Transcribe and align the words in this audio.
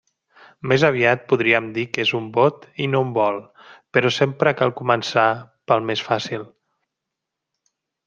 Més 0.69 0.85
aviat 0.87 1.27
podríem 1.33 1.67
dir 1.75 1.83
que 1.97 2.05
és 2.05 2.13
un 2.21 2.31
bot 2.39 2.65
i 2.85 2.89
no 2.95 3.03
un 3.09 3.13
vol, 3.19 3.39
però 3.99 4.13
sempre 4.19 4.57
cal 4.63 4.77
començar 4.83 5.27
pel 5.71 5.89
més 5.93 6.07
fàcil. 6.11 6.53